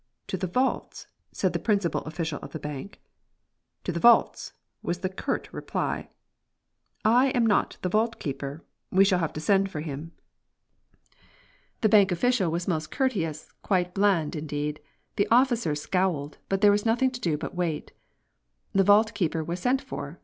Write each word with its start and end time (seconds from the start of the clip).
"To 0.29 0.35
the 0.37 0.47
vaults?" 0.47 1.05
said 1.31 1.53
the 1.53 1.59
principal 1.59 2.01
official 2.05 2.39
of 2.39 2.53
the 2.53 2.59
bank. 2.59 3.03
"To 3.83 3.91
the 3.91 3.99
vaults," 3.99 4.53
was 4.81 5.01
the 5.01 5.09
curt 5.09 5.47
reply. 5.53 6.09
"I 7.05 7.27
am 7.35 7.45
not 7.45 7.77
the 7.83 7.89
vault 7.89 8.17
keeper. 8.17 8.63
We 8.89 9.05
shall 9.05 9.19
have 9.19 9.31
to 9.33 9.39
send 9.39 9.69
for 9.69 9.79
him." 9.81 10.13
The 11.81 11.89
bank 11.89 12.11
official 12.11 12.49
was 12.49 12.67
most 12.67 12.89
courteous, 12.89 13.51
quite 13.61 13.93
bland, 13.93 14.35
indeed. 14.35 14.79
The 15.17 15.27
officer 15.29 15.75
scowled, 15.75 16.39
but 16.49 16.61
there 16.61 16.71
was 16.71 16.83
nothing 16.83 17.11
to 17.11 17.21
do 17.21 17.37
but 17.37 17.53
wait. 17.53 17.91
The 18.73 18.83
vault 18.83 19.13
keeper 19.13 19.43
was 19.43 19.59
sent 19.59 19.83
for. 19.83 20.19